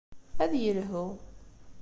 [0.43, 1.05] Ad yelhu.